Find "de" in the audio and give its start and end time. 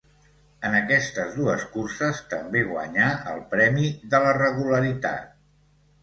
4.15-4.23